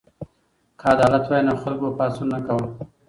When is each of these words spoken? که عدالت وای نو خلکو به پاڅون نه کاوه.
که 0.79 0.85
عدالت 0.93 1.23
وای 1.27 1.41
نو 1.47 1.53
خلکو 1.63 1.83
به 1.89 1.95
پاڅون 1.97 2.27
نه 2.33 2.39
کاوه. 2.45 2.67